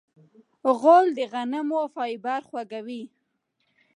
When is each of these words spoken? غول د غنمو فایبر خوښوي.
غول 0.79 1.05
د 1.17 1.19
غنمو 1.31 1.81
فایبر 1.95 2.41
خوښوي. 2.49 3.03